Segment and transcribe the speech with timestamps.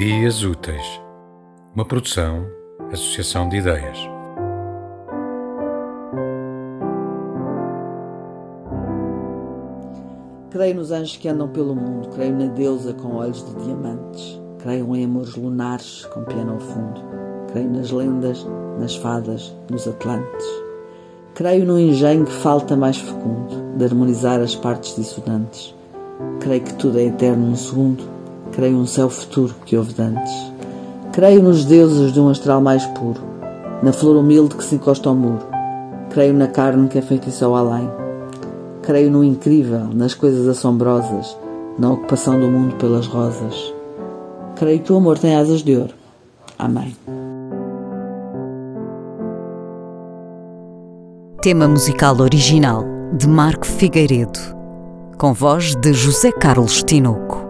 [0.00, 0.98] Ideias Úteis,
[1.74, 2.46] uma produção,
[2.90, 3.98] associação de ideias.
[10.48, 14.96] Creio nos anjos que andam pelo mundo, creio na deusa com olhos de diamantes, creio
[14.96, 17.02] em amores lunares com piano ao fundo,
[17.52, 18.46] creio nas lendas,
[18.78, 20.46] nas fadas, nos atlantes.
[21.34, 25.74] Creio no engenho que falta mais fecundo, de harmonizar as partes dissonantes.
[26.40, 28.19] Creio que tudo é eterno num segundo,
[28.52, 30.32] creio um céu futuro que houve dantes.
[31.12, 33.20] Creio nos deuses de um astral mais puro,
[33.82, 35.46] na flor humilde que se encosta ao muro.
[36.10, 37.90] Creio na carne que é feitiça ao além.
[38.82, 41.36] Creio no incrível, nas coisas assombrosas,
[41.78, 43.74] na ocupação do mundo pelas rosas.
[44.56, 45.94] Creio que o amor tem asas de ouro.
[46.58, 46.94] Amém.
[51.42, 52.84] Tema musical original
[53.16, 54.38] de Marco Figueiredo,
[55.16, 57.49] com voz de José Carlos Tinoco.